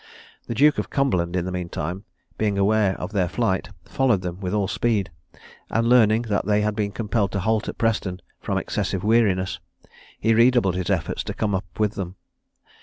The 0.47 0.55
Duke 0.55 0.79
of 0.79 0.89
Cumberland, 0.89 1.35
in 1.35 1.45
the 1.45 1.51
mean 1.51 1.69
time, 1.69 2.05
being 2.35 2.57
aware 2.57 2.99
of 2.99 3.11
their 3.11 3.29
flight, 3.29 3.69
followed 3.85 4.23
them 4.23 4.39
with 4.39 4.51
all 4.51 4.67
speed, 4.67 5.11
and 5.69 5.87
learning 5.87 6.23
that 6.23 6.47
they 6.47 6.61
had 6.61 6.75
been 6.75 6.91
compelled 6.91 7.31
to 7.33 7.39
halt 7.39 7.69
at 7.69 7.77
Preston, 7.77 8.19
from 8.39 8.57
excessive 8.57 9.03
weariness, 9.03 9.59
he 10.19 10.33
redoubled 10.33 10.73
his 10.73 10.89
efforts 10.89 11.23
to 11.25 11.35
come 11.35 11.53
up 11.53 11.79
with 11.79 11.93
them. 11.93 12.15